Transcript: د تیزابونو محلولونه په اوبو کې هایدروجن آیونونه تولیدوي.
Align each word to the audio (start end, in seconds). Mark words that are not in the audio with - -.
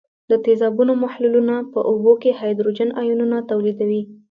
د 0.29 0.33
تیزابونو 0.45 0.93
محلولونه 1.03 1.55
په 1.73 1.79
اوبو 1.89 2.13
کې 2.21 2.37
هایدروجن 2.39 2.89
آیونونه 3.01 3.37
تولیدوي. 3.49 4.01